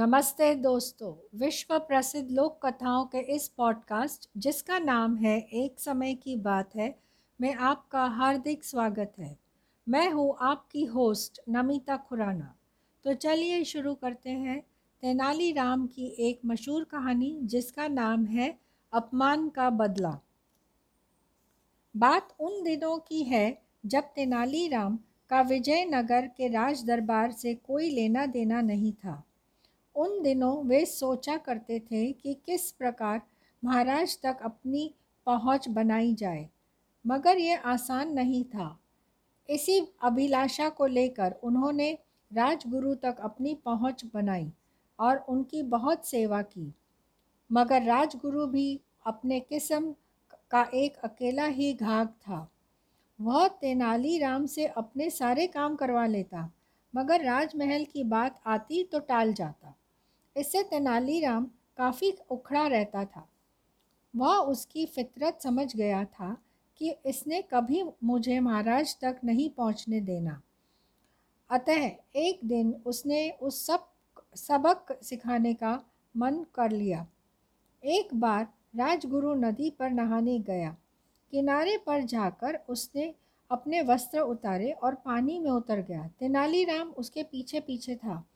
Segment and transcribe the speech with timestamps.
[0.00, 6.36] नमस्ते दोस्तों विश्व प्रसिद्ध लोक कथाओं के इस पॉडकास्ट जिसका नाम है एक समय की
[6.36, 6.98] बात है,
[7.40, 9.38] में आपका हार्दिक स्वागत है।
[9.88, 12.56] मैं हूँ आपकी होस्ट नमिता खुराना।
[13.04, 14.60] तो चलिए शुरू करते हैं।
[15.02, 18.58] तेनालीराम की एक मशहूर कहानी, जिसका नाम है
[18.92, 20.20] अपमान का बदला।
[21.96, 24.98] बात उन दिनों की है, जब तेनालीराम
[25.30, 29.24] का विजयनगर के राज दरबार से कोई लेना देना नहीं था।
[29.98, 33.20] उन दिनों वे सोचा करते थे कि किस प्रकार
[33.62, 34.92] महाराज तक अपनी
[35.26, 36.48] पहुँच बनाई जाए,
[37.04, 38.78] मगर ये आसान नहीं था।
[39.48, 41.92] इसी अभिलाषा को लेकर उन्होंने
[42.30, 44.50] राजगुरु तक अपनी पहुँच बनाई
[44.98, 46.72] और उनकी बहुत सेवा की।
[47.50, 49.94] मगर राजगुरु भी अपने किस्म
[50.50, 52.48] का एक अकेला ही घाघ था।
[53.18, 56.50] वह तेनालीराम से अपने सारे काम करवा लेता,
[56.94, 59.74] मगर राजमहल की बात आती तो टाल जाता।
[60.38, 61.44] इससे तेनालीराम
[61.78, 63.28] काफ़ी उखड़ा रहता था।
[64.16, 66.42] वह उसकी फितरत समझ गया था
[66.76, 70.42] कि इसने कभी मुझे महाराज तक नहीं पहुँचने देना।
[71.50, 73.86] अतः एक दिन उसने उस सब,
[74.36, 75.84] सबक सिखाने का
[76.16, 77.06] मन कर लिया।
[77.84, 80.76] एक बार राजगुरु नदी पर नहाने गया।
[81.30, 83.14] किनारे पर जाकर उसने
[83.50, 88.28] अपने वस्त्र उतारे और पानी में उतर गया। तेनालीराम उसके पीछे पीछे था।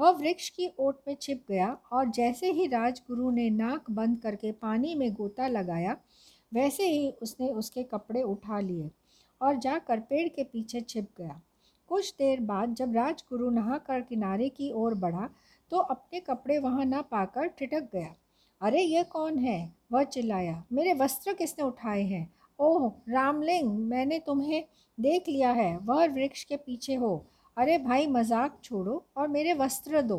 [0.00, 4.52] वह वृक्ष की ओट में छिप गया और जैसे ही राजगुरु ने नाक बंद करके
[4.52, 5.96] पानी में गोता लगाया,
[6.54, 8.90] वैसे ही उसने उसके कपड़े उठा लिए
[9.42, 11.40] और जाकर पेड़ के पीछे छिप गया।
[11.88, 15.28] कुछ देर बाद जब राजगुरु नहाकर किनारे की ओर बढ़ा
[15.70, 18.14] तो अपने कपड़े वहाँ ना पाकर ठिटक गया।
[18.60, 19.72] अरे, ये कौन है?
[19.92, 22.34] वह चिल्लाया। मेरे वस्त्र किसने उठाए हैं?
[22.58, 24.64] ओह, रामलिंग, मैंने तुम्हें
[25.00, 27.26] देख लिया है। वह वृक्ष के पीछे हो।
[27.58, 30.16] अरे भाई मज़ाक छोड़ो और मेरे वस्त्र दो।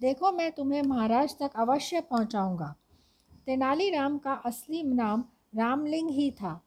[0.00, 2.74] देखो मैं तुम्हें महाराज तक अवश्य पहुंचाऊँगा।
[3.46, 5.24] तेनालीराम का असली नाम
[5.56, 6.60] रामलिंग ही था।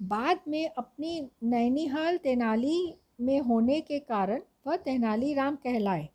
[0.00, 6.08] बाद में अपनी नैनीहाल तेनाली में होने के कारण वह तेनालीराम कहलाए,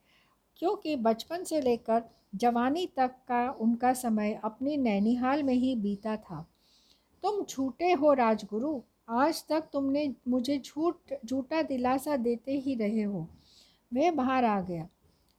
[0.60, 2.04] क्योंकि बचपन से लेकर
[2.36, 6.46] जवानी तक का उनका समय अपनी नैनीहाल में ही बीता था।
[7.24, 13.28] तुम झूठे हो राजगुरु आज तक तुमने मुझे झूठ, झूठा दिलासा देते ही रहे हो।
[13.94, 14.88] वह बाहर आ गया।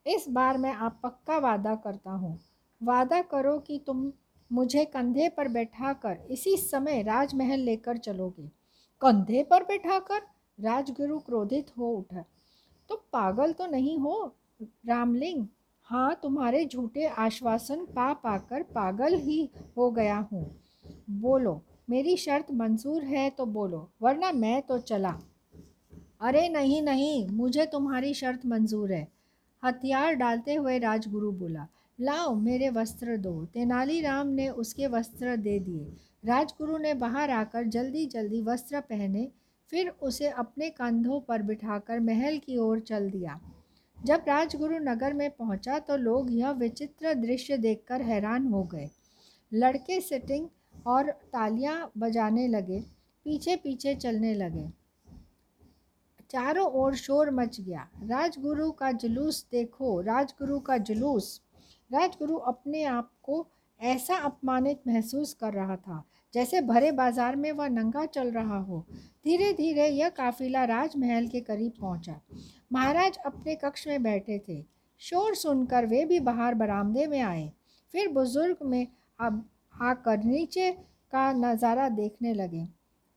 [0.07, 2.39] इस बार मैं आप पक्का वादा करता हूँ।
[2.83, 4.13] वादा करो कि तुम
[4.53, 8.49] मुझे कंधे पर बैठा कर इसी समय राजमहल लेकर चलोगे।
[9.01, 10.23] कंधे पर बैठा कर
[10.59, 12.25] राजगुरु क्रोधित हो उठा।
[12.91, 14.35] तो पागल तो नहीं हो,
[14.87, 15.47] रामलिंग?
[15.83, 20.45] हाँ तुम्हारे झूठे आश्वासन पा पाकर पागल ही हो गया हूँ।
[21.11, 25.15] बोलो मेरी शर्त मंजूर है तो बोलो, वरना मैं तो चला।
[26.21, 29.07] अरे नहीं नहीं, मुझे तुम्हारी शर्त मंजूर है।
[29.63, 31.67] हथियार डालते हुए राजगुरु बोला,
[31.99, 35.85] लाओ मेरे वस्त्र दो। तेनालीराम ने उसके वस्त्र दे दिए।
[36.25, 39.29] राजगुरु ने बाहर आकर जल्दी जल्दी वस्त्र पहने,
[39.73, 43.41] फिर उसे अपने कंधों पर बिठाकर महल की ओर चल दिया।
[43.99, 48.89] जब राजगुरु नगर में पहुँचा तो लोग यह विचित्र दृश्य देखकर हैरान हो गए।
[49.53, 50.47] लड़के सिटिंग
[50.87, 52.81] और तालियाँ बजाने लगे
[53.27, 54.69] पीछे पीछे चलने लगे।
[56.31, 61.41] चारों ओर शोर मच गया। राजगुरु का जुलूस देखो, राजगुरु का जुलूस।
[61.91, 63.47] राजगुरु अपने आप को
[63.81, 66.03] ऐसा अपमानित महसूस कर रहा था,
[66.35, 68.85] जैसे भरे बाज़ार में वह नंगा चल रहा हो।
[69.25, 72.21] धीरे धीरे यह काफिला राजमहल के करीब पहुँचा।
[72.73, 74.63] महाराज अपने कक्ष में बैठे थे।
[75.01, 77.51] शोर सुनकर वे भी बाहर बरामदे में आए।
[77.95, 78.87] फिर बुज़ुर्ग में
[79.19, 79.45] अब
[79.81, 80.71] आकर नीचे
[81.13, 82.67] का नज़ारा देखने लगे।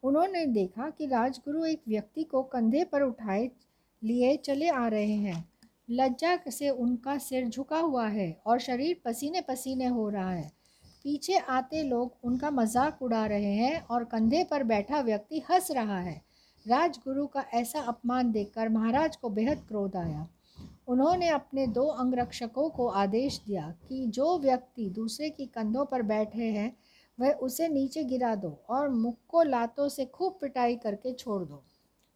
[0.03, 3.49] उन्होंने देखा कि राजगुरु एक व्यक्ति को कंधे पर उठाए,
[4.01, 5.43] लिए चले आ रहे हैं।
[5.89, 10.49] लज्जा से उनका सिर झुका हुआ है और शरीर पसीने पसीने हो रहा है।
[11.05, 15.99] पीछे आते लोग उनका मज़ाक उड़ा रहे हैं और कंधे पर बैठा व्यक्ति हंस रहा
[15.99, 16.21] है।
[16.65, 20.27] राजगुरु का ऐसा अपमान देखकर महाराज को बेहद क्रोध आया।
[20.91, 26.43] उन्होंने अपने दो अंगरक्षकों को आदेश दिया कि जो व्यक्ति दूसरे की कंधों पर बैठे
[26.43, 26.77] हैं,
[27.19, 31.63] वह उसे नीचे गिरा दो और मुख को लातों से खूब पिटाई करके छोड़ दो।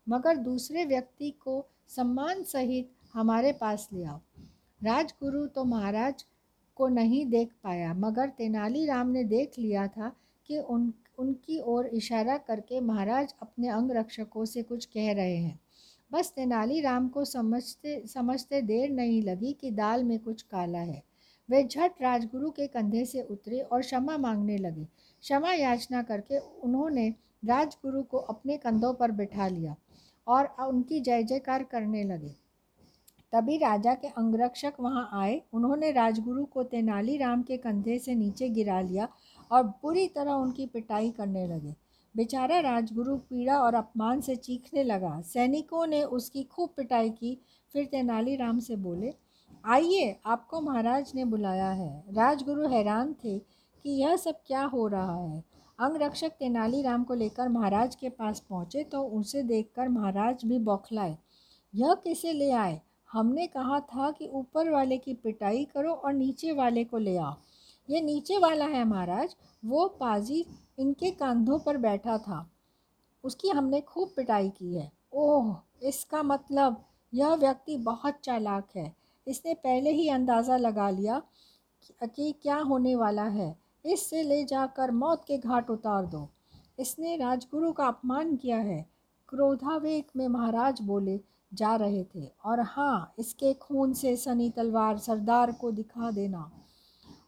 [0.09, 4.19] मगर दूसरे व्यक्ति को सम्मान सहित हमारे पास ले आओ।
[4.83, 6.25] राजगुरु तो महाराज
[6.75, 10.15] को नहीं देख पाया, मगर तेनालीराम ने देख लिया था
[10.45, 15.59] कि उन, उनकी ओर इशारा करके महाराज अपने अंगरक्षकों से कुछ कह रहे हैं।
[16.11, 21.01] बस तेनालीराम को समझते समझते देर नहीं लगी कि दाल में कुछ काला है।
[21.49, 24.85] वे झट राजगुरु के कंधे से उतरे और क्षमा मांगने लगे।
[25.23, 27.09] क्षमा याचना करके उन्होंने
[27.45, 29.75] राजगुरु को अपने कंधों पर बिठा लिया
[30.27, 32.33] और उनकी जय जयकार करने लगे।
[33.33, 38.79] तभी राजा के अंगरक्षक वहाँ आए। उन्होंने राजगुरु को तेनालीराम के कंधे से नीचे गिरा
[38.81, 39.07] लिया
[39.51, 41.84] और बुरी तरह उनकी पिटाई करने लगे।
[42.15, 47.37] बेचारा राजगुरु पीड़ा और अपमान से चीखने लगा। सैनिकों ने उसकी खूब पिटाई की।
[47.75, 49.13] फिर तेनालीराम से बोले,
[49.65, 55.15] आइए, आपको महाराज ने बुलाया है। राजगुरु हैरान थे कि यह सब क्या हो रहा
[55.15, 55.43] है।
[55.79, 61.17] अंगरक्षक तेनालीराम को लेकर महाराज के पास पहुँचे तो उसे देखकर महाराज भी बौखलाए।
[61.73, 62.79] यह कैसे ले आए?
[63.09, 67.33] हमने कहा था कि ऊपर वाले की पिटाई करो और नीचे वाले को ले आओ।
[67.89, 69.35] ये नीचे वाला है महाराज।
[69.65, 70.45] वो पाजी
[70.79, 72.49] इनके कंधों पर बैठा था।
[73.23, 76.83] उसकी हमने खूब पिटाई की है। ओह, इसका मतलब
[77.13, 78.95] यह व्यक्ति बहुत चालाक है।
[79.27, 81.21] इसने पहले ही अंदाज़ा लगा लिया
[82.03, 83.55] कि क्या होने वाला है।
[83.85, 86.27] इससे ले जाकर मौत के घाट उतार दो।
[86.79, 88.85] इसने राजगुरु का अपमान किया है।
[89.29, 91.19] क्रोधावेग में महाराज बोले,
[91.53, 96.51] जा रहे थे। और हाँ इसके खून से सनी तलवार सरदार को दिखा देना।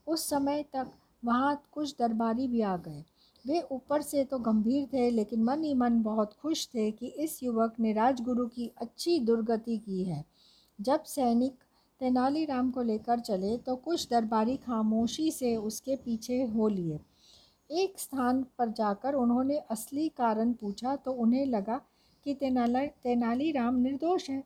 [0.07, 0.91] उस समय तक
[1.25, 3.03] वहाँ कुछ दरबारी भी आ गए।
[3.47, 7.41] वे ऊपर से तो गंभीर थे, लेकिन मन ही मन बहुत खुश थे कि इस
[7.44, 10.23] युवक ने राजगुरु की अच्छी दुर्गति की है।
[10.79, 11.53] जब सैनिक
[12.01, 16.99] तेनालीराम को लेकर चले तो कुछ दरबारी खामोशी से उसके पीछे हो लिए।
[17.69, 21.81] एक स्थान पर जाकर उन्होंने असली कारण पूछा तो उन्हें लगा
[22.25, 24.44] कि तेनाली, तेनालीराम निर्दोष है।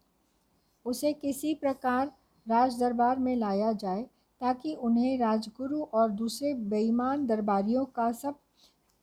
[0.86, 2.12] उसे किसी प्रकार
[2.48, 4.02] राज दरबार में लाया जाए,
[4.42, 8.36] ताकि उन्हें राजगुरु और दूसरे बेईमान दरबारियों का सब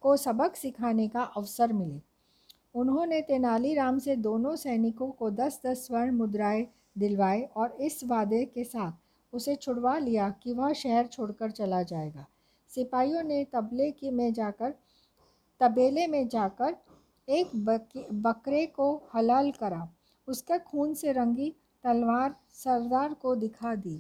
[0.01, 2.01] को सबक सिखाने का अवसर मिले।
[2.75, 6.67] उन्होंने तेनालीराम से दोनों सैनिकों को दस दस स्वर्ण मुद्राएँ
[6.99, 8.93] दिलवाए और इस वादे के साथ
[9.35, 12.27] उसे छुड़वा लिया कि वह शहर छोड़कर चला जाएगा।
[12.71, 14.75] सिपाहियों ने तबले की में जाकर,
[15.61, 16.77] तबेले में जाकर
[17.29, 17.51] एक
[18.13, 19.89] बकरे को हलाल करा।
[20.29, 21.55] उसका खून से रंगी
[21.85, 23.99] तलवार सरदार को दिखा दी।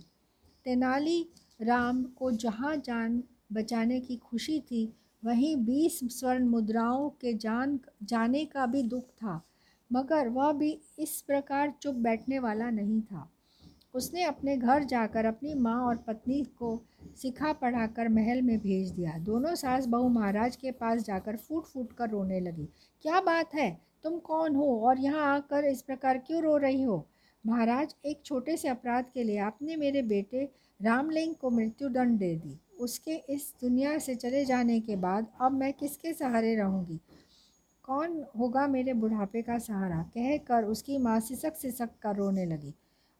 [0.64, 1.28] तेनाली
[1.62, 3.22] राम को जहाँ जान
[3.52, 4.92] बचाने की खुशी थी
[5.23, 9.41] वहीं बीस स्वर्ण मुद्राओं के जान, जाने का भी दुख था,
[9.91, 13.29] मगर वह भी इस प्रकार चुप बैठने वाला नहीं था।
[13.94, 16.70] उसने अपने घर जाकर अपनी माँ और पत्नी को
[17.17, 21.93] सिखा पढ़ाकर महल में भेज दिया। दोनों सास बहू महाराज के पास जाकर फूट फूट
[21.93, 22.69] कर रोने लगी।
[23.05, 23.70] क्या बात है?
[24.05, 27.06] तुम कौन हो और यहाँ आकर इस प्रकार क्यों रो रही हो?
[27.44, 30.49] महाराज, एक छोटे से अपराध के लिए आपने मेरे बेटे
[30.81, 35.72] रामलिंग को मृत्युदंड दे दी। उसके इस दुनिया से चले जाने के बाद अब मैं
[35.72, 36.98] किसके सहारे रहूँगी?
[37.84, 40.02] कौन होगा मेरे बुढ़ापे का सहारा?
[40.14, 42.75] कह कर उसकी माँ सिसक सिसक कर रोने लगी।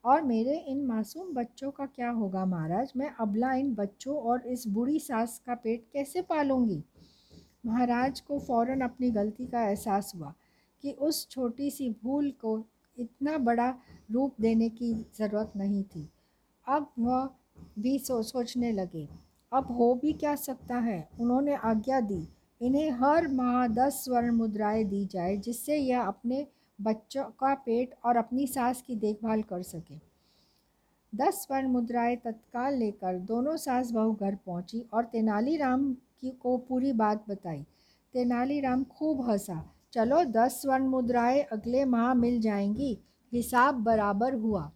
[0.05, 2.93] और मेरे इन मासूम बच्चों का क्या होगा महाराज?
[2.97, 6.83] मैं अबला इन बच्चों और इस बूढ़ी सास का पेट कैसे पालूँगी?
[7.67, 10.33] महाराज को फ़ौरन अपनी गलती का एहसास हुआ
[10.83, 12.63] कि उस छोटी सी भूल को
[12.99, 13.69] इतना बड़ा
[14.13, 16.09] रूप देने की ज़रूरत नहीं थी।
[16.67, 17.29] अब वह
[17.79, 19.09] भी सो सोचने लगे।
[19.53, 21.09] अब हो भी क्या सकता है?
[21.21, 22.29] उन्होंने आज्ञा दी।
[22.63, 26.47] इन्हें हर माह दस स्वर्ण मुद्राएँ दी जाए, जिससे यह अपने
[26.81, 29.95] बच्चों का पेट और अपनी सास की देखभाल कर सके।
[31.15, 36.93] दस स्वर्ण मुद्राएँ तत्काल लेकर दोनों सास बहू घर पहुँची और तेनालीराम की को पूरी
[36.93, 37.67] बात बताई।
[38.13, 42.99] तेनालीराम खूब हंसा। चलो, दस स्वर्ण मुद्राएँ अगले माह मिल जाएँगी।
[43.33, 44.73] हिसाब बराबर हुआ।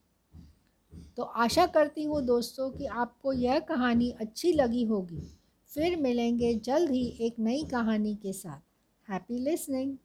[1.17, 5.23] तो आशा करती हूँ दोस्तों कि आपको यह कहानी अच्छी लगी होगी।
[5.71, 8.61] फिर मिलेंगे जल्द ही एक नई कहानी के साथ।
[9.11, 9.97] Happy listening